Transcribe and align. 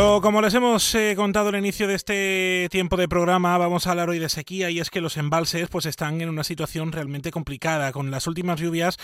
Pero 0.00 0.22
como 0.22 0.40
les 0.40 0.54
hemos 0.54 0.94
eh, 0.94 1.12
contado 1.14 1.50
al 1.50 1.56
inicio 1.56 1.86
de 1.86 1.94
este 1.94 2.68
tiempo 2.70 2.96
de 2.96 3.06
programa, 3.06 3.58
vamos 3.58 3.86
a 3.86 3.90
hablar 3.90 4.08
hoy 4.08 4.18
de 4.18 4.30
sequía 4.30 4.70
y 4.70 4.80
es 4.80 4.88
que 4.88 5.02
los 5.02 5.18
embalses 5.18 5.68
pues 5.68 5.84
están 5.84 6.22
en 6.22 6.30
una 6.30 6.42
situación 6.42 6.90
realmente 6.90 7.30
complicada. 7.30 7.92
Con 7.92 8.10
las 8.10 8.26
últimas 8.26 8.58
lluvias 8.58 8.96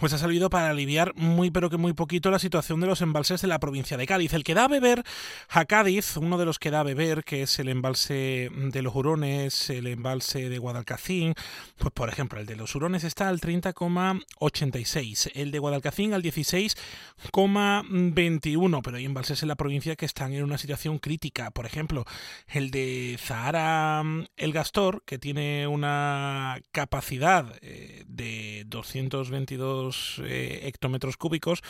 pues 0.00 0.12
ha 0.12 0.18
salido 0.18 0.50
para 0.50 0.70
aliviar 0.70 1.14
muy 1.14 1.52
pero 1.52 1.70
que 1.70 1.76
muy 1.76 1.92
poquito 1.92 2.32
la 2.32 2.40
situación 2.40 2.80
de 2.80 2.88
los 2.88 3.00
embalses 3.00 3.40
de 3.42 3.46
la 3.46 3.60
provincia 3.60 3.96
de 3.96 4.08
Cádiz. 4.08 4.32
El 4.32 4.42
que 4.42 4.54
da 4.54 4.64
a 4.64 4.68
beber 4.68 5.04
a 5.50 5.66
Cádiz, 5.66 6.16
uno 6.16 6.36
de 6.36 6.46
los 6.46 6.58
que 6.58 6.72
da 6.72 6.80
a 6.80 6.82
beber, 6.82 7.22
que 7.22 7.42
es 7.42 7.56
el 7.60 7.68
embalse 7.68 8.50
de 8.52 8.82
los 8.82 8.92
Hurones, 8.92 9.70
el 9.70 9.86
embalse 9.86 10.48
de 10.48 10.58
Guadalcacín, 10.58 11.36
pues 11.78 11.92
por 11.92 12.08
ejemplo 12.08 12.40
el 12.40 12.46
de 12.46 12.56
los 12.56 12.74
Hurones 12.74 13.04
está 13.04 13.28
al 13.28 13.40
30,86, 13.40 15.30
el 15.32 15.52
de 15.52 15.60
Guadalcacín 15.60 16.12
al 16.12 16.24
16,21, 16.24 18.80
pero 18.82 18.96
hay 18.96 19.04
embalses 19.04 19.42
en 19.42 19.48
la 19.48 19.54
provincia 19.54 19.94
que 19.94 20.06
están 20.06 20.32
en 20.32 20.39
una 20.44 20.58
situación 20.58 20.98
crítica. 20.98 21.50
Por 21.50 21.66
ejemplo, 21.66 22.04
el 22.48 22.70
de 22.70 23.16
Zahara 23.18 24.02
mm, 24.02 24.26
El 24.36 24.52
Gastor, 24.52 25.02
que 25.04 25.18
tiene 25.18 25.66
una 25.66 26.60
capacidad 26.72 27.56
eh, 27.62 28.04
de 28.06 28.64
222 28.66 30.22
eh, 30.24 30.60
hectómetros 30.64 31.16
cúbicos, 31.16 31.62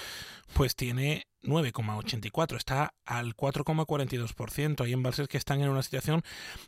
pues 0.54 0.76
tiene 0.76 1.26
9,84, 1.42 2.56
está 2.56 2.94
al 3.04 3.36
4,42%. 3.36 4.84
Hay 4.84 4.92
embalses 4.92 5.26
que 5.28 5.38
están 5.38 5.60
en 5.60 5.70
una 5.70 5.82
situación 5.82 6.22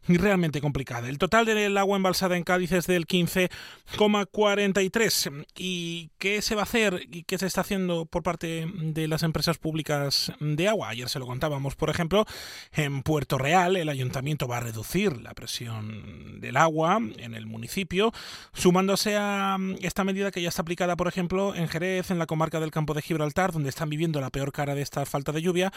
realmente 0.09 0.61
complicada. 0.61 1.09
El 1.09 1.19
total 1.19 1.47
del 1.47 1.79
agua 1.79 1.97
embalsada 1.97 2.37
en 2.37 2.45
Cádiz 2.45 2.73
es 2.73 2.87
del 2.87 3.07
15,43. 3.07 5.47
¿Y 5.57 6.11
qué 6.19 6.43
se 6.43 6.55
va 6.55 6.61
a 6.63 6.65
hacer 6.65 7.07
y 7.11 7.23
qué 7.25 7.39
se 7.39 7.47
está 7.47 7.63
haciendo 7.63 8.07
por 8.07 8.23
parte 8.23 8.67
de 8.75 9.09
las 9.09 9.23
empresas 9.23 9.59
públicas 9.59 10.33
de 10.41 10.69
agua? 10.69 10.89
Ayer 10.89 11.09
se 11.09 11.19
lo 11.19 11.27
contábamos, 11.27 11.77
por 11.77 11.91
ejemplo, 11.91 12.25
en 12.73 13.03
Puerto 13.03 13.39
Real 13.39 13.77
el 13.77 13.89
ayuntamiento 13.89 14.49
va 14.49 14.59
a 14.59 14.61
reducir 14.61 15.21
la 15.21 15.35
presión 15.35 16.41
del 16.41 16.57
agua 16.57 17.01
en 17.19 17.35
el 17.35 17.47
municipio, 17.47 18.13
sumándose 18.53 19.17
a 19.17 19.59
esta 19.81 20.05
medida 20.05 20.31
que 20.31 20.43
ya 20.43 20.49
está 20.49 20.63
aplicada, 20.63 20.97
por 20.97 21.09
ejemplo, 21.09 21.55
en 21.55 21.69
Jerez, 21.69 22.11
en 22.11 22.19
la 22.19 22.27
comarca 22.27 22.61
del 22.61 22.71
Campo 22.71 22.95
de 22.95 23.03
Gibraltar, 23.03 23.53
donde 23.53 23.69
están 23.69 23.91
viviendo 23.91 24.21
la 24.21 24.31
peor 24.31 24.53
de 24.67 24.83
esta 24.83 25.05
falta 25.05 25.33
de 25.33 25.43
lluvia, 25.43 25.73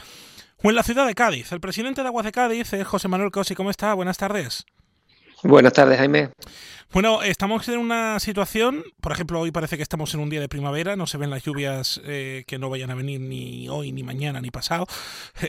o 0.64 0.70
en 0.70 0.76
la 0.76 0.84
ciudad 0.84 1.06
de 1.06 1.16
Cádiz. 1.16 1.52
El 1.52 1.60
presidente 1.60 2.02
de 2.02 2.08
Aguas 2.08 2.26
de 2.26 2.32
Cádiz 2.32 2.74
es 2.74 2.88
José 2.88 3.08
Manuel 3.08 3.32
Cosi. 3.32 3.56
¿Cómo 3.56 3.70
está? 3.70 3.94
Buenas 3.94 4.18
tardes. 4.18 4.66
Buenas 5.44 5.74
tardes, 5.74 5.98
Jaime. 6.00 6.32
Bueno, 6.92 7.22
estamos 7.22 7.68
en 7.68 7.78
una 7.78 8.20
situación, 8.20 8.84
por 9.02 9.12
ejemplo, 9.12 9.40
hoy 9.40 9.52
parece 9.52 9.78
que 9.78 9.84
estamos 9.84 10.14
en 10.14 10.22
un 10.22 10.30
día 10.30 10.40
de 10.40 10.48
primavera, 10.48 10.96
no 10.96 11.08
se 11.08 11.18
ven 11.18 11.30
las 11.30 11.44
lluvias 11.44 12.02
eh, 12.06 12.46
que 12.48 12.58
no 12.58 12.70
vayan 12.70 12.90
a 12.90 12.96
venir 12.96 13.20
ni 13.20 13.68
hoy, 13.70 13.92
ni 13.92 14.02
mañana, 14.02 14.42
ni 14.42 14.52
pasado. 14.52 14.88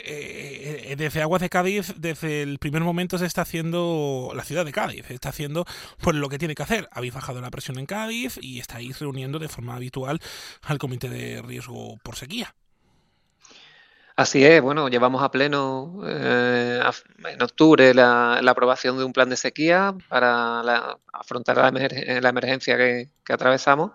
Eh, 0.08 0.92
eh, 0.92 0.96
desde 0.96 1.22
Aguas 1.22 1.40
de 1.40 1.48
Cádiz, 1.48 1.94
desde 1.96 2.42
el 2.42 2.58
primer 2.58 2.82
momento 2.82 3.18
se 3.18 3.26
está 3.26 3.42
haciendo, 3.42 4.32
la 4.34 4.44
ciudad 4.44 4.64
de 4.64 4.72
Cádiz, 4.72 5.10
está 5.10 5.30
haciendo 5.30 5.64
pues 6.00 6.14
lo 6.16 6.28
que 6.28 6.38
tiene 6.38 6.54
que 6.54 6.62
hacer. 6.62 6.88
Habéis 6.92 7.14
bajado 7.14 7.40
la 7.40 7.50
presión 7.50 7.78
en 7.78 7.86
Cádiz 7.86 8.38
y 8.40 8.60
estáis 8.60 8.98
reuniendo 8.98 9.38
de 9.38 9.48
forma 9.48 9.74
habitual 9.74 10.20
al 10.62 10.78
Comité 10.78 11.08
de 11.08 11.42
Riesgo 11.42 11.96
por 12.02 12.16
Sequía. 12.16 12.54
Así 14.16 14.46
es, 14.46 14.62
bueno, 14.62 14.88
llevamos 14.88 15.22
a 15.22 15.30
pleno 15.30 16.00
eh, 16.06 16.80
en 17.26 17.42
octubre 17.42 17.92
la, 17.92 18.38
aprobación 18.38 18.96
de 18.96 19.04
un 19.04 19.12
plan 19.12 19.28
de 19.28 19.36
sequía 19.36 19.94
para 20.08 20.62
afrontar 21.12 21.58
la, 21.58 22.28
emergencia 22.30 22.78
que, 22.78 23.10
atravesamos 23.28 23.90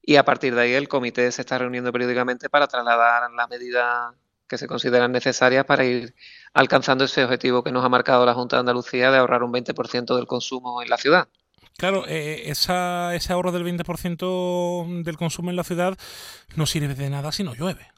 y 0.00 0.16
a 0.16 0.24
partir 0.24 0.54
de 0.54 0.62
ahí 0.62 0.72
el 0.72 0.88
comité 0.88 1.30
se 1.32 1.42
está 1.42 1.58
reuniendo 1.58 1.92
periódicamente 1.92 2.48
para 2.48 2.66
trasladar 2.66 3.30
las 3.30 3.48
medidas 3.50 4.14
que 4.48 4.56
se 4.56 4.66
consideran 4.66 5.12
necesarias 5.12 5.66
para 5.66 5.84
ir 5.84 6.14
alcanzando 6.54 7.04
ese 7.04 7.22
objetivo 7.22 7.62
que 7.62 7.70
nos 7.70 7.84
ha 7.84 7.90
marcado 7.90 8.24
la 8.24 8.32
Junta 8.32 8.56
de 8.56 8.60
Andalucía 8.60 9.10
de 9.10 9.18
ahorrar 9.18 9.42
un 9.42 9.52
20% 9.52 10.16
del 10.16 10.26
consumo 10.26 10.80
en 10.80 10.88
la 10.88 10.96
ciudad. 10.96 11.28
Claro, 11.76 12.06
eh, 12.08 12.44
ese 12.46 12.72
ahorro 12.72 13.52
del 13.52 13.64
20% 13.64 15.02
del 15.04 15.18
consumo 15.18 15.50
en 15.50 15.56
la 15.56 15.64
ciudad 15.64 15.98
no 16.56 16.64
sirve 16.64 16.94
de 16.94 17.10
nada 17.10 17.32
si 17.32 17.44
no 17.44 17.54
llueve. 17.54 17.97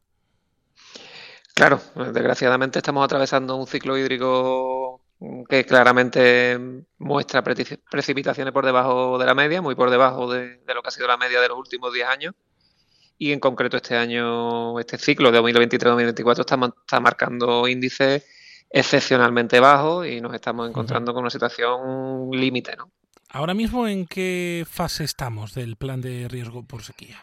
Claro, 1.54 1.80
desgraciadamente 2.12 2.78
estamos 2.78 3.04
atravesando 3.04 3.56
un 3.56 3.66
ciclo 3.66 3.98
hídrico 3.98 5.02
que 5.48 5.66
claramente 5.66 6.58
muestra 6.98 7.42
precipitaciones 7.42 8.52
por 8.52 8.64
debajo 8.64 9.18
de 9.18 9.26
la 9.26 9.34
media, 9.34 9.60
muy 9.60 9.74
por 9.74 9.90
debajo 9.90 10.32
de, 10.32 10.60
lo 10.66 10.82
que 10.82 10.88
ha 10.88 10.90
sido 10.90 11.06
la 11.06 11.18
media 11.18 11.40
de 11.40 11.48
los 11.48 11.58
últimos 11.58 11.92
10 11.92 12.08
años. 12.08 12.34
Y 13.18 13.32
en 13.32 13.40
concreto 13.40 13.76
este 13.76 13.96
año, 13.96 14.80
este 14.80 14.96
ciclo 14.96 15.30
de 15.30 15.40
2023-2024 15.40 16.40
está, 16.40 16.58
está 16.80 17.00
marcando 17.00 17.68
índices 17.68 18.24
excepcionalmente 18.70 19.60
bajos 19.60 20.06
y 20.06 20.22
nos 20.22 20.32
estamos 20.32 20.68
encontrando 20.68 21.12
con 21.12 21.22
una 21.22 21.30
situación 21.30 22.30
límite. 22.32 22.76
¿no? 22.76 22.90
Ahora 23.28 23.52
mismo, 23.52 23.86
¿en 23.86 24.06
qué 24.06 24.64
fase 24.68 25.04
estamos 25.04 25.52
del 25.52 25.76
plan 25.76 26.00
de 26.00 26.28
riesgo 26.28 26.62
por 26.62 26.82
sequía? 26.82 27.22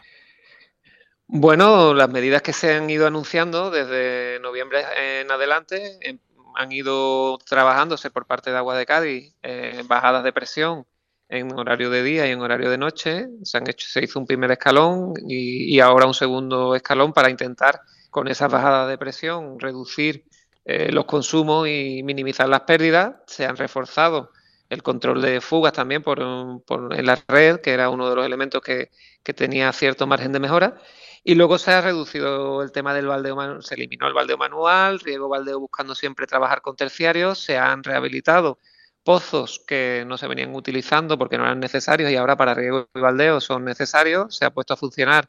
Bueno, 1.30 1.92
las 1.92 2.08
medidas 2.08 2.40
que 2.40 2.54
se 2.54 2.74
han 2.74 2.88
ido 2.88 3.06
anunciando 3.06 3.70
desde 3.70 4.40
noviembre 4.40 4.82
en 4.96 5.30
adelante 5.30 5.98
em, 6.00 6.18
han 6.54 6.72
ido 6.72 7.36
trabajándose 7.46 8.10
por 8.10 8.26
parte 8.26 8.50
de 8.50 8.56
Agua 8.56 8.78
de 8.78 8.86
Cádiz, 8.86 9.34
eh, 9.42 9.82
bajadas 9.86 10.24
de 10.24 10.32
presión 10.32 10.86
en 11.28 11.52
horario 11.52 11.90
de 11.90 12.02
día 12.02 12.26
y 12.26 12.30
en 12.30 12.40
horario 12.40 12.70
de 12.70 12.78
noche. 12.78 13.26
Se, 13.42 13.58
han 13.58 13.68
hecho, 13.68 13.86
se 13.88 14.02
hizo 14.02 14.18
un 14.18 14.26
primer 14.26 14.50
escalón 14.52 15.12
y, 15.28 15.78
ahora 15.80 16.06
un 16.06 16.14
segundo 16.14 16.74
escalón 16.74 17.12
para 17.12 17.28
intentar 17.28 17.82
con 18.10 18.26
esas 18.28 18.50
bajadas 18.50 18.88
de 18.88 18.96
presión 18.96 19.60
reducir 19.60 20.24
eh, 20.64 20.90
los 20.92 21.04
consumos 21.04 21.68
y 21.68 22.02
minimizar 22.04 22.48
las 22.48 22.62
pérdidas. 22.62 23.16
Se 23.26 23.44
han 23.44 23.58
reforzado 23.58 24.32
el 24.70 24.82
control 24.82 25.20
de 25.20 25.42
fugas 25.42 25.74
también 25.74 26.02
por, 26.02 26.20
en 26.20 27.06
la 27.06 27.18
red, 27.28 27.60
que 27.60 27.72
era 27.72 27.90
uno 27.90 28.08
de 28.08 28.16
los 28.16 28.24
elementos 28.24 28.62
que, 28.62 28.90
que 29.22 29.34
tenía 29.34 29.70
cierto 29.74 30.06
margen 30.06 30.32
de 30.32 30.40
mejora. 30.40 30.80
Y 31.28 31.34
luego 31.34 31.58
se 31.58 31.72
ha 31.72 31.82
reducido 31.82 32.62
el 32.62 32.72
tema 32.72 32.94
del 32.94 33.06
baldeo 33.06 33.36
manual, 33.36 33.62
se 33.62 33.74
eliminó 33.74 34.06
el 34.06 34.14
baldeo 34.14 34.38
manual, 34.38 34.98
riego 34.98 35.28
baldeo 35.28 35.60
buscando 35.60 35.94
siempre 35.94 36.26
trabajar 36.26 36.62
con 36.62 36.74
terciarios, 36.74 37.38
se 37.38 37.58
han 37.58 37.84
rehabilitado 37.84 38.58
pozos 39.04 39.62
que 39.66 40.04
no 40.06 40.16
se 40.16 40.26
venían 40.26 40.54
utilizando 40.54 41.18
porque 41.18 41.36
no 41.36 41.44
eran 41.44 41.60
necesarios 41.60 42.10
y 42.10 42.16
ahora 42.16 42.38
para 42.38 42.54
riego 42.54 42.88
y 42.94 43.00
baldeo 43.00 43.42
son 43.42 43.66
necesarios, 43.66 44.38
se 44.38 44.46
ha 44.46 44.54
puesto 44.54 44.72
a 44.72 44.78
funcionar 44.78 45.28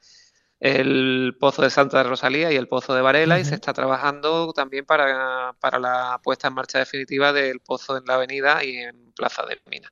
el 0.62 1.36
pozo 1.38 1.64
de 1.64 1.70
Santa 1.70 2.02
Rosalía 2.04 2.50
y 2.50 2.56
el 2.56 2.70
pozo 2.70 2.96
de 2.96 3.02
Varela 3.02 3.38
y 3.38 3.44
se 3.44 3.56
está 3.56 3.74
trabajando 3.74 4.54
también 4.54 4.86
para, 4.86 5.54
para 5.60 5.80
la 5.80 6.22
puesta 6.24 6.48
en 6.48 6.54
marcha 6.54 6.80
definitiva 6.80 7.34
del 7.34 7.60
pozo 7.60 7.98
en 7.98 8.06
la 8.06 8.14
avenida 8.14 8.64
y 8.64 8.78
en 8.78 9.12
Plaza 9.12 9.46
de 9.46 9.60
Mina. 9.70 9.92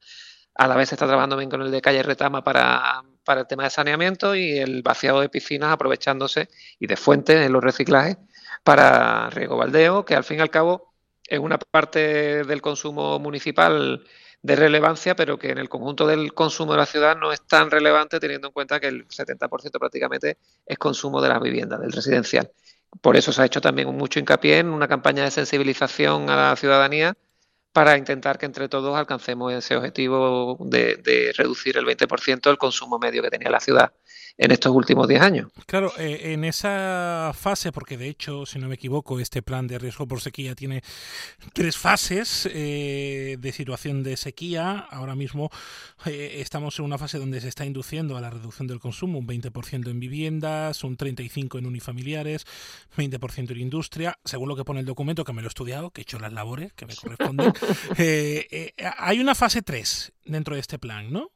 A 0.56 0.68
la 0.70 0.78
vez 0.78 0.88
se 0.88 0.96
está 0.96 1.06
trabajando 1.06 1.36
bien 1.36 1.50
con 1.50 1.62
el 1.64 1.70
de 1.70 1.82
calle 1.82 2.02
Retama 2.02 2.46
para, 2.46 3.04
el 3.36 3.48
tema 3.48 3.64
de 3.64 3.70
saneamiento 3.70 4.36
y 4.36 4.58
el 4.58 4.82
vaciado 4.82 5.22
de 5.22 5.30
piscinas 5.30 5.72
aprovechándose 5.72 6.50
y 6.80 6.88
de 6.88 6.96
fuentes 6.96 7.46
en 7.46 7.52
los 7.52 7.64
reciclajes 7.64 8.18
para 8.64 9.30
riego 9.30 9.58
baldeo, 9.58 10.06
que 10.06 10.16
al 10.16 10.24
fin 10.24 10.40
y 10.40 10.42
al 10.42 10.50
cabo 10.50 10.94
es 11.28 11.40
una 11.40 11.58
parte 11.58 12.44
del 12.44 12.62
consumo 12.62 13.20
municipal 13.20 14.04
de 14.42 14.56
relevancia, 14.56 15.16
pero 15.16 15.38
que 15.38 15.50
en 15.50 15.58
el 15.58 15.68
conjunto 15.68 16.08
del 16.08 16.34
consumo 16.34 16.72
de 16.72 16.78
la 16.78 16.86
ciudad 16.86 17.18
no 17.18 17.32
es 17.32 17.42
tan 17.42 17.70
relevante 17.70 18.20
teniendo 18.20 18.48
en 18.48 18.54
cuenta 18.54 18.80
que 18.80 18.88
el 18.88 19.08
70% 19.08 19.80
prácticamente 19.80 20.38
es 20.66 20.78
consumo 20.78 21.22
de 21.22 21.30
las 21.30 21.42
viviendas, 21.42 21.82
del 21.82 21.92
residencial. 21.92 22.52
Por 23.02 23.18
eso 23.18 23.34
se 23.34 23.42
ha 23.42 23.46
hecho 23.46 23.62
también 23.62 23.94
mucho 23.96 24.20
hincapié 24.20 24.60
en 24.60 24.70
una 24.70 24.88
campaña 24.88 25.24
de 25.24 25.32
sensibilización 25.32 26.30
a 26.30 26.36
la 26.36 26.56
ciudadanía 26.56 27.18
para 27.72 27.98
intentar 27.98 28.38
que 28.38 28.46
entre 28.46 28.70
todos 28.70 28.98
alcancemos 28.98 29.54
ese 29.54 29.76
objetivo 29.76 30.58
de, 30.62 31.34
reducir 31.38 31.78
el 31.78 31.86
20% 31.86 32.50
el 32.50 32.58
consumo 32.58 33.00
medio 33.00 33.22
que 33.22 33.30
tenía 33.30 33.50
la 33.50 33.60
ciudad 33.60 33.94
en 34.38 34.52
estos 34.52 34.74
últimos 34.74 35.08
10 35.08 35.22
años. 35.22 35.52
Claro, 35.66 35.92
eh, 35.98 36.34
en 36.34 36.44
esa 36.44 37.32
fase, 37.34 37.72
porque 37.72 37.98
de 37.98 38.08
hecho, 38.08 38.46
si 38.46 38.60
no 38.60 38.68
me 38.68 38.76
equivoco, 38.76 39.20
este 39.20 39.42
plan 39.42 39.68
de 39.68 39.80
riesgo 39.80 40.08
por 40.08 40.22
sequía 40.22 40.54
tiene 40.54 40.84
tres 41.54 41.78
fases 41.78 42.48
eh, 42.54 43.38
de 43.40 43.52
situación 43.52 44.04
de 44.04 44.16
sequía. 44.16 44.86
Ahora 44.92 45.16
mismo 45.16 45.50
eh, 46.06 46.36
estamos 46.40 46.78
en 46.78 46.86
una 46.86 46.98
fase 46.98 47.18
donde 47.18 47.42
se 47.42 47.48
está 47.48 47.66
induciendo 47.66 48.16
a 48.16 48.22
la 48.22 48.30
reducción 48.30 48.68
del 48.68 48.80
consumo, 48.80 49.18
un 49.18 49.28
20% 49.28 49.90
en 49.90 50.00
viviendas, 50.00 50.84
un 50.84 50.98
35% 50.98 51.58
en 51.58 51.66
unifamiliares, 51.66 52.46
20% 52.96 53.52
en 53.52 53.60
industria, 53.60 54.20
según 54.24 54.50
lo 54.50 54.56
que 54.56 54.64
pone 54.64 54.82
el 54.82 54.86
documento, 54.86 55.24
que 55.24 55.34
me 55.34 55.42
lo 55.42 55.48
he 55.48 55.50
estudiado, 55.50 55.90
que 55.90 56.02
he 56.02 56.04
hecho 56.04 56.20
las 56.20 56.34
labores 56.34 56.74
que 56.74 56.86
me 56.86 56.96
corresponden. 56.96 57.54
hay 58.98 59.20
una 59.20 59.34
fase 59.34 59.64
3 59.64 60.14
dentro 60.26 60.54
de 60.54 60.62
este 60.62 60.78
plan, 60.78 61.12
¿no? 61.12 61.32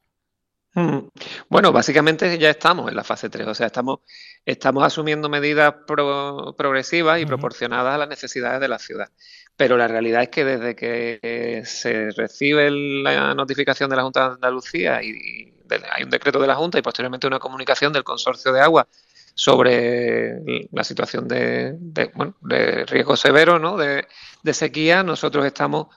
Mm. 0.74 1.08
Bueno, 1.48 1.72
básicamente 1.72 2.38
ya 2.38 2.50
estamos 2.50 2.88
en 2.88 2.96
la 2.96 3.04
fase 3.04 3.28
3, 3.28 3.46
o 3.46 3.54
sea, 3.54 3.66
estamos, 3.66 4.00
estamos 4.44 4.84
asumiendo 4.84 5.28
medidas 5.28 5.74
progresivas 5.86 7.20
y 7.20 7.26
proporcionadas 7.26 7.94
a 7.94 7.98
las 7.98 8.08
necesidades 8.08 8.60
de 8.60 8.68
la 8.68 8.78
ciudad. 8.78 9.10
Pero 9.56 9.76
la 9.76 9.86
realidad 9.86 10.22
es 10.22 10.28
que 10.30 10.44
desde 10.44 10.74
que 10.74 11.62
se 11.64 12.10
recibe 12.10 12.70
la 12.70 13.34
notificación 13.34 13.90
de 13.90 13.96
la 13.96 14.02
Junta 14.02 14.28
de 14.28 14.34
Andalucía 14.34 15.02
y 15.02 15.52
hay 15.90 16.02
un 16.04 16.10
decreto 16.10 16.38
de 16.40 16.46
la 16.46 16.54
Junta 16.54 16.78
y 16.78 16.82
posteriormente 16.82 17.26
una 17.26 17.38
comunicación 17.38 17.92
del 17.92 18.04
Consorcio 18.04 18.52
de 18.52 18.60
Agua 18.60 18.86
sobre 19.34 20.68
la 20.72 20.84
situación 20.84 21.26
de, 21.28 21.78
bueno, 22.14 22.34
de 22.42 22.84
riesgo 22.86 23.16
severo, 23.16 23.58
¿no? 23.58 23.76
de, 23.76 24.06
sequía. 24.52 25.02
Nosotros 25.02 25.46
estamos 25.46 25.88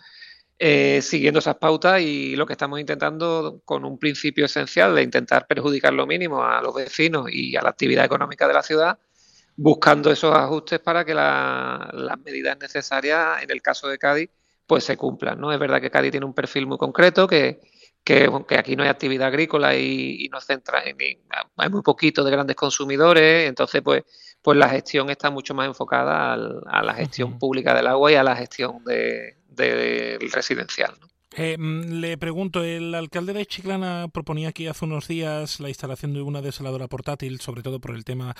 eh, 0.58 1.02
siguiendo 1.02 1.40
esas 1.40 1.56
pautas 1.56 2.02
y 2.02 2.36
lo 2.36 2.46
que 2.46 2.54
estamos 2.54 2.80
intentando 2.80 3.62
con 3.66 3.84
un 3.84 3.98
principio 3.98 4.46
esencial 4.46 4.96
de 4.96 5.04
intentar 5.04 5.48
perjudicar 5.48 5.94
lo 5.94 6.08
mínimo 6.08 6.44
a 6.44 6.62
los 6.62 6.74
vecinos 6.74 7.28
y 7.32 7.56
a 7.56 7.62
la 7.62 7.70
actividad 7.70 8.06
económica 8.06 8.48
de 8.48 8.54
la 8.54 8.64
ciudad, 8.64 8.98
buscando 9.58 10.12
esos 10.12 10.34
ajustes 10.36 10.80
para 10.80 11.04
que 11.04 11.14
las 11.14 12.20
medidas 12.24 12.58
necesarias 12.60 13.44
en 13.44 13.52
el 13.52 13.62
caso 13.62 13.88
de 13.88 13.98
Cádiz 13.98 14.30
pues 14.66 14.84
se 14.84 14.98
cumplan. 14.98 15.40
¿no? 15.40 15.52
Es 15.52 15.60
verdad 15.60 15.82
que 15.82 15.92
Cádiz 15.92 16.12
tiene 16.12 16.26
un 16.26 16.34
perfil 16.34 16.68
muy 16.68 16.78
concreto 16.78 17.28
que 17.28 17.60
que, 18.06 18.30
aquí 18.58 18.76
no 18.76 18.84
hay 18.84 18.90
actividad 18.90 19.28
agrícola 19.28 19.76
y, 19.76 20.30
no 20.32 20.40
centra 20.40 20.84
en, 20.86 20.96
hay 21.58 21.70
muy 21.70 21.82
poquito 21.82 22.24
de 22.24 22.32
grandes 22.32 22.56
consumidores, 22.56 23.50
entonces 23.50 23.82
pues, 23.82 24.04
pues 24.44 24.58
la 24.58 24.70
gestión 24.70 25.10
está 25.10 25.32
mucho 25.32 25.56
más 25.56 25.66
enfocada 25.66 26.34
a 26.34 26.84
la 26.84 26.94
gestión 26.94 27.40
pública 27.40 27.74
del 27.74 27.88
agua 27.88 28.12
y 28.12 28.16
a 28.16 28.24
la 28.24 28.36
gestión 28.36 28.84
de, 28.86 29.38
del 29.56 30.32
residencial. 30.32 30.96
¿no? 31.00 31.08
Eh, 31.38 31.58
mm, 31.58 32.00
le 32.00 32.18
pregunto, 32.18 32.64
el 32.64 32.96
alcalde 32.96 33.34
de 33.34 33.46
Chiclana 33.46 34.08
proponía 34.08 34.50
aquí 34.50 34.68
hace 34.68 34.86
unos 34.86 35.10
días 35.10 35.60
la 35.60 35.68
instalación 35.68 36.14
de 36.14 36.22
una 36.22 36.42
desaladora 36.42 36.88
portátil, 36.88 37.42
sobre 37.42 37.62
todo 37.62 37.80
por 37.80 37.94
el 37.94 38.06
tema 38.06 38.36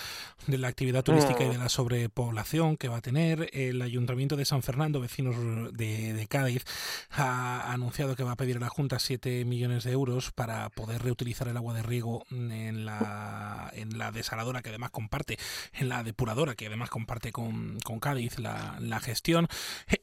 de 0.48 0.58
la 0.58 0.70
actividad 0.70 1.04
turística 1.04 1.44
y 1.44 1.50
de 1.50 1.58
la 1.58 1.68
sobrepoblación 1.68 2.78
que 2.78 2.88
va 2.88 2.98
a 2.98 3.02
tener. 3.02 3.50
El 3.52 3.82
Ayuntamiento 3.82 4.38
de 4.38 4.46
San 4.46 4.64
Fernando, 4.64 5.02
vecinos 5.02 5.36
de, 5.74 6.26
Cádiz, 6.30 6.64
ha 7.12 7.74
anunciado 7.74 8.16
que 8.16 8.24
va 8.24 8.32
a 8.32 8.38
pedir 8.38 8.58
a 8.58 8.60
la 8.62 8.70
Junta 8.70 8.98
7 8.98 9.44
millones 9.44 9.84
de 9.84 9.92
euros 9.92 10.32
para 10.32 10.70
poder 10.70 11.04
reutilizar 11.04 11.50
el 11.50 11.58
agua 11.58 11.74
de 11.74 11.84
riego 11.84 12.26
en 12.32 12.86
la, 12.86 13.72
en 13.74 13.98
la 13.98 14.14
desaladora 14.14 14.62
que 14.62 14.70
además 14.70 14.92
comparte, 14.92 15.38
en 15.74 15.90
la 15.90 16.04
depuradora 16.04 16.56
que 16.56 16.68
además 16.68 16.90
comparte 16.90 17.34
con, 17.34 17.78
Cádiz 18.00 18.40
la, 18.40 18.78
la 18.80 19.02
gestión. 19.02 19.48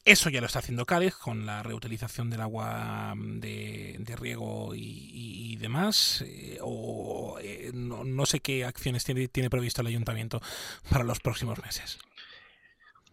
Eso 0.05 0.29
ya 0.29 0.41
lo 0.41 0.47
está 0.47 0.59
haciendo 0.59 0.85
Cádiz 0.85 1.15
con 1.15 1.47
la 1.47 1.63
reutilización 1.63 2.29
del 2.29 2.41
agua 2.43 2.82
de, 3.17 4.17
riego 4.19 4.73
y, 4.75 5.57
demás? 5.57 6.25
Eh, 6.27 6.59
¿O 6.61 7.39
eh, 7.41 7.71
no, 7.73 8.27
sé 8.27 8.41
qué 8.41 8.65
acciones 8.65 9.05
tiene, 9.05 9.29
tiene 9.29 9.49
previsto 9.49 9.81
el 9.81 9.87
ayuntamiento 9.87 10.41
para 10.91 11.05
los 11.05 11.21
próximos 11.21 11.63
meses? 11.63 11.99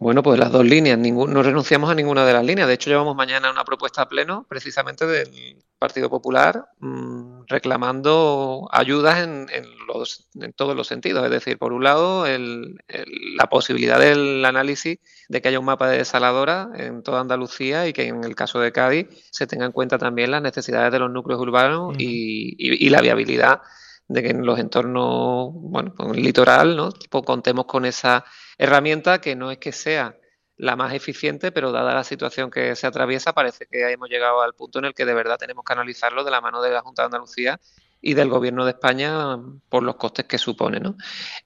Bueno, 0.00 0.22
pues 0.22 0.38
las 0.38 0.50
dos 0.50 0.64
líneas, 0.64 0.98
no 0.98 1.42
renunciamos 1.42 1.90
a 1.90 1.94
ninguna 1.94 2.24
de 2.24 2.32
las 2.32 2.44
líneas. 2.44 2.66
De 2.66 2.74
hecho, 2.74 2.88
llevamos 2.88 3.14
mañana 3.14 3.50
una 3.50 3.64
propuesta 3.64 4.02
a 4.02 4.08
pleno, 4.08 4.46
precisamente 4.48 5.06
del 5.06 5.62
Partido 5.80 6.10
Popular, 6.10 6.66
mm, 6.78 7.44
reclamando 7.48 8.68
ayudas 8.70 9.20
en, 9.20 9.46
los, 9.88 10.28
en, 10.34 10.52
todos 10.52 10.76
los 10.76 10.86
sentidos. 10.86 11.24
Es 11.24 11.30
decir, 11.30 11.58
por 11.58 11.72
un 11.72 11.82
lado, 11.82 12.26
la 12.26 13.46
posibilidad 13.46 13.98
del 13.98 14.44
análisis 14.44 14.98
de 15.30 15.40
que 15.40 15.48
haya 15.48 15.58
un 15.58 15.64
mapa 15.64 15.88
de 15.88 15.96
desaladora 15.96 16.68
en 16.76 17.02
toda 17.02 17.22
Andalucía 17.22 17.88
y 17.88 17.94
que 17.94 18.06
en 18.06 18.22
el 18.24 18.34
caso 18.34 18.60
de 18.60 18.72
Cádiz 18.72 19.08
se 19.30 19.46
tenga 19.46 19.64
en 19.64 19.72
cuenta 19.72 19.96
también 19.96 20.30
las 20.30 20.42
necesidades 20.42 20.92
de 20.92 20.98
los 20.98 21.10
núcleos 21.10 21.40
urbanos 21.40 21.94
y, 21.98 22.90
la 22.90 23.00
viabilidad 23.00 23.62
de 24.06 24.22
que 24.22 24.30
en 24.30 24.44
los 24.44 24.58
entornos, 24.58 25.50
bueno, 25.54 25.94
con 25.94 26.14
el 26.14 26.22
litoral, 26.22 26.76
¿no? 26.76 26.90
Pues 27.08 27.24
contemos 27.24 27.64
con 27.64 27.86
esa 27.86 28.24
herramienta 28.58 29.20
que 29.20 29.34
no 29.34 29.50
es 29.50 29.56
que 29.56 29.72
sea 29.72 30.14
la 30.60 30.76
más 30.76 30.92
eficiente, 30.92 31.52
pero 31.52 31.72
dada 31.72 31.94
la 31.94 32.04
situación 32.04 32.50
que 32.50 32.76
se 32.76 32.86
atraviesa, 32.86 33.32
parece 33.32 33.66
que 33.66 33.90
hemos 33.90 34.10
llegado 34.10 34.42
al 34.42 34.52
punto 34.52 34.78
en 34.78 34.84
el 34.84 34.94
que 34.94 35.06
de 35.06 35.14
verdad 35.14 35.38
tenemos 35.38 35.64
que 35.64 35.72
analizarlo 35.72 36.22
de 36.22 36.30
la 36.30 36.42
mano 36.42 36.60
de 36.60 36.70
la 36.70 36.82
Junta 36.82 37.02
de 37.02 37.06
Andalucía 37.06 37.58
y 38.02 38.12
del 38.12 38.28
Gobierno 38.28 38.66
de 38.66 38.72
España 38.72 39.38
por 39.70 39.82
los 39.82 39.96
costes 39.96 40.26
que 40.26 40.36
supone. 40.36 40.80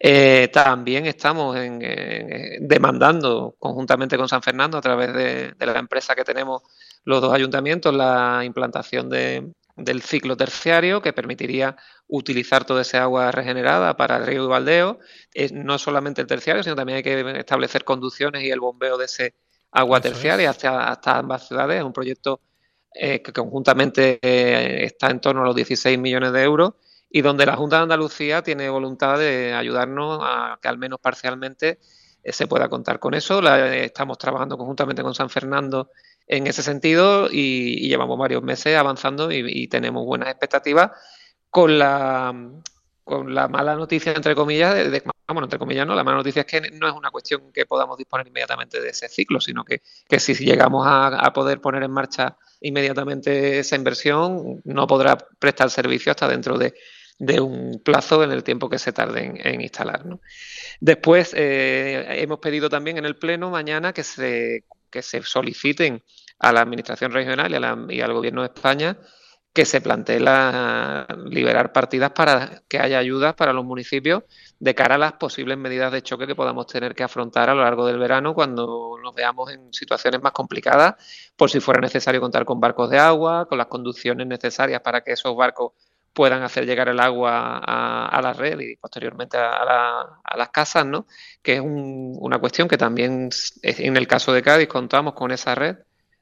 Eh, 0.01 0.49
también 0.53 1.07
estamos 1.07 1.57
demandando 2.61 3.55
conjuntamente 3.59 4.17
con 4.17 4.29
San 4.29 4.43
Fernando, 4.43 4.79
a 4.79 4.81
través 4.81 5.15
de, 5.15 5.55
la 5.61 5.79
empresa 5.79 6.17
que 6.17 6.25
tenemos 6.25 6.63
los 7.05 7.21
dos 7.21 7.33
ayuntamientos, 7.33 7.95
la 7.95 8.43
implantación 8.45 9.09
de, 9.09 9.53
del 9.77 10.03
ciclo 10.03 10.37
terciario 10.37 11.01
que 11.01 11.13
permitiría 11.13 11.77
utilizar 12.17 12.65
toda 12.65 12.83
esa 12.83 13.03
agua 13.03 13.31
regenerada 13.33 13.97
para 13.97 14.17
el 14.17 14.27
río 14.27 14.45
y 14.45 14.47
baldeo. 14.49 14.99
no 15.53 15.79
solamente 15.79 16.21
el 16.21 16.27
terciario, 16.27 16.63
sino 16.63 16.77
también 16.77 16.97
hay 16.97 17.03
que 17.03 17.39
establecer 17.39 17.85
conducciones 17.85 18.43
y 18.43 18.51
el 18.51 18.61
bombeo 18.61 18.97
de 18.99 19.07
ese 19.07 19.35
agua 19.73 20.01
terciaria 20.01 20.51
hasta, 20.51 20.89
hasta 20.89 21.19
ambas 21.19 21.49
ciudades. 21.49 21.79
Es 21.79 21.85
un 21.85 21.93
proyecto 21.93 22.41
eh, 22.95 23.23
que 23.23 23.33
conjuntamente 23.33 24.21
eh, 24.23 24.85
está 24.85 25.11
en 25.11 25.21
torno 25.21 25.43
a 25.43 25.47
los 25.47 25.57
16 25.57 25.99
millones 25.99 26.33
de 26.33 26.43
euros 26.43 26.75
y 27.11 27.23
donde 27.23 27.45
la 27.45 27.57
Junta 27.57 27.77
de 27.79 27.83
Andalucía 27.83 28.43
tiene 28.43 28.69
voluntad 28.71 29.19
de 29.19 29.53
ayudarnos 29.53 30.21
a 30.23 30.61
que 30.63 30.69
al 30.69 30.79
menos 30.79 31.01
parcialmente 31.01 31.81
eh, 32.23 32.33
se 32.33 32.47
pueda 32.47 32.69
contar 32.69 33.01
con 33.01 33.15
eso. 33.15 33.41
estamos 33.51 34.17
trabajando 34.19 34.57
conjuntamente 34.57 35.03
con 35.03 35.13
San 35.13 35.29
Fernando 35.29 35.91
en 36.29 36.47
ese 36.47 36.63
sentido 36.63 37.29
y, 37.31 37.89
llevamos 37.89 38.17
varios 38.17 38.45
meses 38.45 38.77
avanzando 38.77 39.33
y, 39.33 39.67
tenemos 39.67 40.07
buenas 40.07 40.29
expectativas 40.29 40.93
con 41.55 41.79
la, 41.79 42.35
con 43.05 43.33
la 43.33 43.47
mala 43.47 43.77
noticia, 43.77 44.11
entre 44.11 44.35
comillas, 44.35 44.75
de, 44.75 45.05
bueno, 45.29 45.45
entre 45.45 45.61
comillas, 45.61 45.87
no, 45.87 45.95
la 45.95 46.03
mala 46.03 46.17
noticia 46.17 46.41
es 46.41 46.47
que 46.47 46.61
no 46.73 46.89
es 46.89 46.95
una 46.95 47.13
cuestión 47.13 47.53
que 47.53 47.65
podamos 47.65 47.97
disponer 47.97 48.27
inmediatamente 48.27 48.81
de 48.81 48.89
ese 48.89 49.09
ciclo, 49.09 49.41
sino 49.41 49.65
que, 49.65 49.81
que 50.09 50.19
si 50.19 50.35
llegamos 50.35 50.85
a, 50.85 51.33
poder 51.33 51.61
poner 51.61 51.85
en 51.85 51.93
marcha 51.93 52.37
inmediatamente 52.61 53.61
esa 53.61 53.77
inversión, 53.77 54.63
no 54.65 54.89
podrá 54.89 55.17
prestar 55.17 55.71
servicio 55.71 56.11
hasta 56.11 56.27
dentro 56.27 56.59
de, 56.59 56.75
un 57.41 57.81
plazo 57.85 58.25
en 58.25 58.33
el 58.33 58.43
tiempo 58.43 58.69
que 58.69 58.81
se 58.81 58.93
tarde 58.93 59.33
en, 59.37 59.61
instalar. 59.61 60.05
¿no? 60.05 60.21
Después, 60.81 61.35
eh, 61.37 62.05
hemos 62.21 62.41
pedido 62.41 62.69
también 62.69 62.99
en 62.99 63.05
el 63.05 63.15
Pleno 63.15 63.51
mañana 63.51 63.93
que 63.93 64.03
se 64.03 64.65
que 64.91 65.03
se 65.03 65.23
soliciten 65.23 66.03
a 66.41 66.53
la 66.53 66.63
Administración 66.63 67.13
Regional 67.13 67.53
y, 67.93 68.01
al 68.01 68.13
Gobierno 68.13 68.43
de 68.43 68.49
España 68.49 68.97
que 69.55 69.65
se 69.65 69.81
plantee 69.81 70.19
la, 70.19 71.07
liberar 71.27 71.73
partidas 71.73 72.11
para 72.11 72.63
que 72.69 72.81
haya 72.81 72.99
ayudas 72.99 73.35
para 73.35 73.53
los 73.53 73.65
municipios 73.65 74.25
de 74.59 74.75
cara 74.75 74.97
a 74.97 74.99
las 74.99 75.13
posibles 75.13 75.57
medidas 75.57 75.93
de 75.93 76.03
choque 76.03 76.27
que 76.27 76.35
podamos 76.35 76.67
tener 76.67 76.93
que 76.97 77.05
afrontar 77.05 77.49
a 77.49 77.55
lo 77.55 77.63
largo 77.63 77.87
del 77.87 77.99
verano 77.99 78.35
cuando 78.35 78.99
nos 79.01 79.15
veamos 79.15 79.53
en 79.53 79.73
situaciones 79.73 80.21
más 80.21 80.33
complicadas, 80.33 80.97
por 81.37 81.51
si 81.51 81.61
fuera 81.61 81.81
necesario 81.81 82.21
contar 82.21 82.45
con 82.45 82.59
barcos 82.59 82.91
de 82.91 82.99
agua, 82.99 83.47
con 83.47 83.57
las 83.57 83.69
conducciones 83.69 84.27
necesarias 84.27 84.81
para 84.81 85.03
que 85.03 85.13
esos 85.13 85.37
barcos 85.37 85.73
puedan 86.13 86.43
hacer 86.43 86.67
llegar 86.67 86.89
el 86.89 86.99
agua 86.99 87.59
a, 87.59 88.21
la 88.23 88.33
red 88.33 88.59
y 88.59 88.77
posteriormente 88.77 89.37
a, 89.39 90.21
las 90.37 90.49
casas, 90.49 90.85
¿no? 90.85 91.07
Que 91.43 91.55
es 91.55 91.63
una 91.63 92.41
cuestión 92.41 92.67
que 92.67 92.77
también 92.77 93.31
en 93.63 93.97
el 93.97 94.09
caso 94.09 94.33
de 94.33 94.43
Cádiz 94.43 94.69
contamos 94.69 95.15
con 95.15 95.31
esa 95.31 95.55
red 95.55 95.77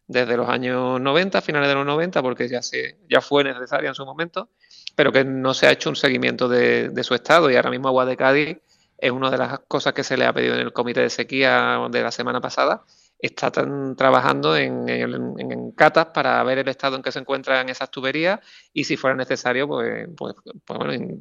desde 0.07 0.37
los 0.37 0.49
años 0.49 1.01
90, 1.01 1.41
finales 1.41 1.69
de 1.69 1.75
los 1.75 1.87
90, 1.87 2.23
porque 2.23 2.49
ya, 2.49 2.63
se, 2.63 2.99
ya 3.09 3.21
fue 3.21 3.45
necesaria 3.45 3.89
en 3.89 3.95
su 3.95 4.05
momento, 4.05 4.51
pero 4.95 5.13
que 5.13 5.25
no 5.25 5.55
se 5.55 5.67
ha 5.67 5.73
hecho 5.73 5.89
un 5.89 5.97
seguimiento 5.97 6.49
de, 6.49 6.89
de 6.91 7.05
su 7.05 7.15
estado. 7.15 7.51
Y 7.51 7.57
ahora 7.57 7.71
mismo 7.71 7.89
Agua 7.89 8.05
de 8.05 8.17
Cádiz 8.17 8.59
es 9.03 9.11
una 9.11 9.33
de 9.33 9.37
las 9.37 9.59
cosas 9.67 9.95
que 9.95 10.05
se 10.05 10.17
le 10.17 10.25
ha 10.25 10.33
pedido 10.33 10.55
en 10.55 10.61
el 10.61 10.73
comité 10.73 11.01
de 11.01 11.11
sequía 11.11 11.81
de 11.91 12.03
la 12.03 12.13
semana 12.13 12.41
pasada. 12.41 12.85
Está 13.19 13.51
trabajando 13.51 14.57
en, 14.57 15.73
catas 15.73 16.07
para 16.07 16.41
ver 16.45 16.59
el 16.59 16.69
estado 16.69 16.95
en 16.95 17.03
que 17.03 17.11
se 17.11 17.19
encuentran 17.19 17.69
esas 17.69 17.91
tuberías 17.91 18.39
y 18.73 18.85
si 18.85 18.97
fuera 18.97 19.17
necesario, 19.17 19.67
pues, 19.67 20.09
pues, 20.17 20.37
pues 20.65 20.79
bueno, 20.79 21.17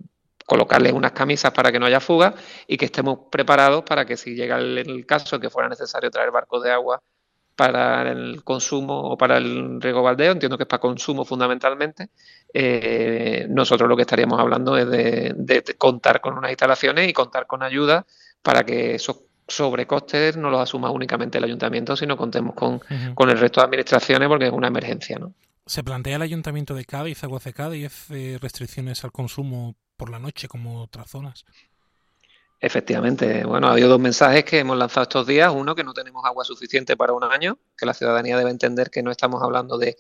colocarles 0.45 0.93
unas 0.93 1.13
camisas 1.13 1.51
para 1.53 1.71
que 1.71 1.79
no 1.79 1.88
haya 1.88 2.00
fuga 2.00 2.35
y 2.67 2.77
que 2.77 2.85
estemos 2.85 3.17
preparados 3.31 3.83
para 3.83 4.05
que 4.05 4.15
si 4.15 4.35
llega 4.35 4.57
el, 4.57 5.03
caso 5.07 5.39
que 5.39 5.50
fuera 5.50 5.67
necesario 5.67 6.11
traer 6.11 6.29
barcos 6.29 6.61
de 6.61 6.71
agua 6.71 7.01
para 7.55 8.12
el 8.12 8.43
consumo 8.43 9.12
o 9.12 9.17
para 9.17 9.38
el 9.38 9.81
riego 9.81 10.01
baldeo, 10.01 10.31
entiendo 10.31 10.58
que 10.58 10.63
es 10.63 10.67
para 10.67 10.79
consumo 10.79 11.25
fundamentalmente, 11.25 12.10
eh, 12.53 13.46
nosotros 13.50 13.88
lo 13.88 13.96
que 13.96 14.03
estaríamos 14.03 14.39
hablando 14.39 14.77
es 14.77 14.89
de, 14.89 15.34
de, 15.36 15.63
contar 15.77 16.22
con 16.22 16.38
unas 16.38 16.51
instalaciones 16.51 17.08
y 17.08 17.13
contar 17.13 17.48
con 17.48 17.63
ayuda 17.63 18.05
para 18.41 18.63
que 18.63 18.96
esos 18.96 19.22
sobrecostes 19.48 20.38
no 20.38 20.50
los 20.50 20.62
asuma 20.62 20.89
únicamente 20.91 21.38
el 21.38 21.43
ayuntamiento, 21.43 21.96
sino 21.96 22.17
contemos 22.17 22.55
con, 22.55 22.81
el 23.29 23.38
resto 23.38 23.62
de 23.62 23.65
administraciones 23.65 24.27
porque 24.27 24.48
es 24.48 24.51
una 24.51 24.67
emergencia. 24.67 25.20
¿no? 25.20 25.34
¿Se 25.65 25.84
plantea 25.84 26.15
el 26.15 26.22
ayuntamiento 26.22 26.74
de 26.74 26.86
Cádiz, 26.86 27.24
Aguas 27.24 27.43
de 27.43 27.53
Cádiz, 27.53 28.10
eh, 28.12 28.38
restricciones 28.41 29.03
al 29.03 29.12
consumo 29.12 29.75
por 29.98 30.10
la 30.10 30.20
noche 30.20 30.48
como 30.48 30.81
otras 30.81 31.10
zonas? 31.10 31.46
Efectivamente, 32.61 33.43
bueno, 33.43 33.67
ha 33.67 33.71
habido 33.71 33.89
dos 33.89 33.99
mensajes 33.99 34.45
que 34.45 34.59
hemos 34.59 34.77
lanzado 34.77 35.03
estos 35.03 35.27
días. 35.27 35.51
Uno, 35.53 35.75
que 35.75 35.83
no 35.83 35.93
tenemos 35.93 36.23
agua 36.23 36.45
suficiente 36.45 36.95
para 36.95 37.11
un 37.11 37.23
año, 37.23 37.57
que 37.75 37.85
la 37.85 37.93
ciudadanía 37.93 38.37
debe 38.37 38.51
entender 38.51 38.89
que 38.89 39.01
no 39.01 39.11
estamos 39.11 39.41
hablando 39.41 39.77
de, 39.77 39.97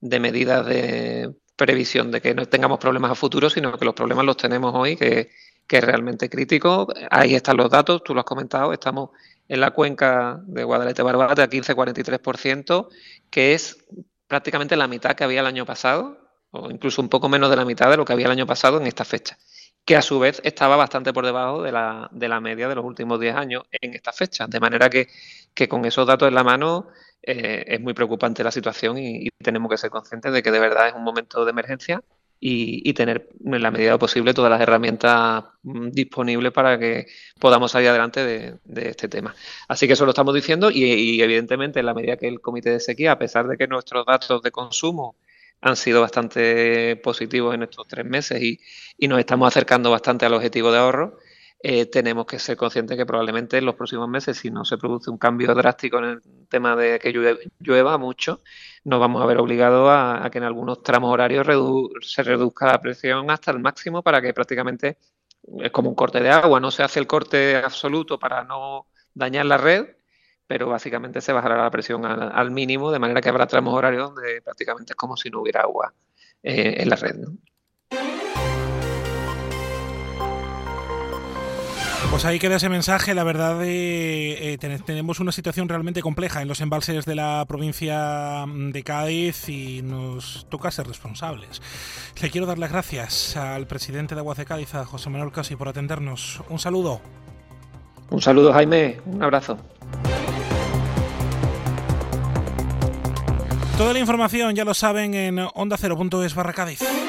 de 0.00 0.20
medidas 0.20 0.64
de 0.64 1.34
previsión 1.56 2.10
de 2.10 2.20
que 2.20 2.34
no 2.34 2.46
tengamos 2.46 2.78
problemas 2.78 3.10
a 3.10 3.14
futuro, 3.14 3.50
sino 3.50 3.76
que 3.76 3.84
los 3.84 3.94
problemas 3.94 4.24
los 4.24 4.36
tenemos 4.36 4.72
hoy, 4.74 4.96
que 4.96 5.30
que 5.66 5.78
es 5.78 5.84
realmente 5.84 6.28
crítico. 6.28 6.88
Ahí 7.10 7.34
están 7.34 7.56
los 7.56 7.70
datos, 7.70 8.02
tú 8.04 8.14
lo 8.14 8.20
has 8.20 8.26
comentado, 8.26 8.72
estamos 8.72 9.10
en 9.48 9.60
la 9.60 9.70
cuenca 9.72 10.40
de 10.46 10.64
Guadalete 10.64 11.02
Barbate 11.02 11.42
a 11.42 11.48
15,43%, 11.48 12.88
que 13.30 13.54
es 13.54 13.78
prácticamente 14.26 14.76
la 14.76 14.88
mitad 14.88 15.14
que 15.14 15.24
había 15.24 15.40
el 15.40 15.46
año 15.46 15.66
pasado, 15.66 16.18
o 16.50 16.70
incluso 16.70 17.02
un 17.02 17.08
poco 17.08 17.28
menos 17.28 17.50
de 17.50 17.56
la 17.56 17.64
mitad 17.64 17.90
de 17.90 17.96
lo 17.96 18.04
que 18.04 18.12
había 18.12 18.26
el 18.26 18.32
año 18.32 18.46
pasado 18.46 18.80
en 18.80 18.86
esta 18.86 19.04
fecha. 19.04 19.38
Que 19.84 19.96
a 19.96 20.02
su 20.02 20.18
vez 20.18 20.40
estaba 20.44 20.76
bastante 20.76 21.12
por 21.12 21.26
debajo 21.26 21.62
de 21.62 21.72
la, 21.72 22.08
de 22.10 22.28
la 22.28 22.40
media 22.40 22.68
de 22.68 22.74
los 22.74 22.84
últimos 22.84 23.20
10 23.20 23.36
años 23.36 23.64
en 23.70 23.94
esta 23.94 24.12
fecha. 24.12 24.46
De 24.46 24.60
manera 24.60 24.88
que, 24.88 25.08
que 25.52 25.68
con 25.68 25.84
esos 25.84 26.06
datos 26.06 26.28
en 26.28 26.34
la 26.34 26.44
mano 26.44 26.88
eh, 27.22 27.64
es 27.68 27.80
muy 27.80 27.94
preocupante 27.94 28.44
la 28.44 28.50
situación 28.50 28.98
y, 28.98 29.28
tenemos 29.42 29.70
que 29.70 29.76
ser 29.76 29.90
conscientes 29.90 30.32
de 30.32 30.42
que 30.42 30.50
de 30.50 30.58
verdad 30.58 30.88
es 30.88 30.94
un 30.94 31.04
momento 31.04 31.44
de 31.44 31.50
emergencia 31.50 32.02
y, 32.40 32.92
tener 32.94 33.28
en 33.44 33.62
la 33.62 33.70
medida 33.70 33.98
posible 33.98 34.34
todas 34.34 34.50
las 34.50 34.60
herramientas 34.60 35.44
mm, 35.62 35.90
disponibles 35.90 36.52
para 36.52 36.78
que 36.78 37.06
podamos 37.38 37.72
salir 37.72 37.88
adelante 37.88 38.24
de, 38.24 38.88
este 38.88 39.08
tema. 39.08 39.34
Así 39.68 39.86
que 39.86 39.94
eso 39.94 40.04
lo 40.04 40.10
estamos 40.12 40.34
diciendo 40.34 40.70
y, 40.70 40.84
y, 40.84 41.22
evidentemente 41.22 41.80
en 41.80 41.86
la 41.86 41.94
medida 41.94 42.16
que 42.16 42.28
el 42.28 42.40
comité 42.40 42.70
de 42.70 42.80
sequía, 42.80 43.12
a 43.12 43.18
pesar 43.18 43.48
de 43.48 43.56
que 43.56 43.66
nuestros 43.66 44.06
datos 44.06 44.42
de 44.42 44.50
consumo 44.50 45.16
han 45.64 45.76
sido 45.76 46.02
bastante 46.02 46.96
positivos 46.96 47.54
en 47.54 47.62
estos 47.62 47.88
tres 47.88 48.04
meses 48.04 48.40
y, 48.42 48.60
nos 49.08 49.18
estamos 49.18 49.48
acercando 49.48 49.90
bastante 49.90 50.26
al 50.26 50.34
objetivo 50.34 50.70
de 50.70 50.78
ahorro. 50.78 51.18
Eh, 51.58 51.86
tenemos 51.86 52.26
que 52.26 52.38
ser 52.38 52.56
conscientes 52.58 52.98
que 52.98 53.06
probablemente 53.06 53.56
en 53.56 53.64
los 53.64 53.74
próximos 53.74 54.06
meses, 54.06 54.36
si 54.36 54.50
no 54.50 54.66
se 54.66 54.76
produce 54.76 55.10
un 55.10 55.16
cambio 55.16 55.54
drástico 55.54 55.98
en 55.98 56.04
el 56.04 56.22
tema 56.50 56.76
de 56.76 56.98
que 56.98 57.12
llueva, 57.60 57.96
mucho, 57.96 58.42
nos 58.84 59.00
vamos 59.00 59.22
a 59.22 59.26
ver 59.26 59.38
obligados 59.38 59.88
a, 59.90 60.28
que 60.30 60.36
en 60.36 60.44
algunos 60.44 60.82
tramos 60.82 61.10
horarios 61.10 61.46
se 62.02 62.22
reduzca 62.22 62.66
la 62.66 62.80
presión 62.80 63.30
hasta 63.30 63.50
el 63.50 63.60
máximo 63.60 64.02
para 64.02 64.20
que 64.20 64.34
prácticamente 64.34 64.98
es 65.60 65.70
como 65.70 65.88
un 65.88 65.94
corte 65.94 66.20
de 66.20 66.28
agua, 66.28 66.60
no 66.60 66.70
se 66.70 66.82
hace 66.82 67.00
el 67.00 67.06
corte 67.06 67.56
absoluto 67.56 68.18
para 68.18 68.44
no 68.44 68.86
dañar 69.14 69.46
la 69.46 69.56
red, 69.56 69.86
pero 70.46 70.68
básicamente 70.68 71.20
se 71.20 71.32
bajará 71.32 71.56
la 71.56 71.70
presión 71.70 72.04
al, 72.04 72.50
mínimo, 72.50 72.92
de 72.92 72.98
manera 72.98 73.20
que 73.20 73.28
habrá 73.28 73.46
tramos 73.46 73.74
horarios 73.74 74.14
donde 74.14 74.42
prácticamente 74.42 74.92
es 74.92 74.96
como 74.96 75.16
si 75.16 75.30
no 75.30 75.40
hubiera 75.40 75.62
agua 75.62 75.92
eh, 76.42 76.76
en 76.78 76.88
la 76.88 76.96
red. 76.96 77.16
Pues 82.14 82.24
ahí 82.24 82.38
queda 82.38 82.56
ese 82.56 82.68
mensaje. 82.68 83.12
La 83.12 83.24
verdad, 83.24 83.58
eh, 83.64 84.56
tenemos 84.86 85.18
una 85.18 85.32
situación 85.32 85.68
realmente 85.68 86.00
compleja 86.00 86.42
en 86.42 86.46
los 86.46 86.60
embalses 86.60 87.06
de 87.06 87.16
la 87.16 87.44
provincia 87.48 88.44
de 88.46 88.84
Cádiz 88.84 89.48
y 89.48 89.82
nos 89.82 90.46
toca 90.48 90.70
ser 90.70 90.86
responsables. 90.86 91.60
Le 92.22 92.30
quiero 92.30 92.46
dar 92.46 92.58
las 92.58 92.70
gracias 92.70 93.36
al 93.36 93.66
presidente 93.66 94.14
de 94.14 94.20
Aguas 94.20 94.38
de 94.38 94.44
Cádiz, 94.44 94.76
a 94.76 94.84
José 94.84 95.10
Manuel 95.10 95.32
Casi, 95.32 95.56
por 95.56 95.66
atendernos. 95.66 96.40
Un 96.48 96.60
saludo. 96.60 97.00
Un 98.10 98.22
saludo, 98.22 98.52
Jaime. 98.52 99.00
Un 99.06 99.20
abrazo. 99.20 99.58
Toda 103.76 103.92
la 103.92 103.98
información 103.98 104.54
ya 104.54 104.64
lo 104.64 104.72
saben 104.72 105.14
en 105.14 105.40
onda 105.54 105.76
0.es 105.76 106.34
barra 106.36 106.52
Cádiz. 106.52 107.03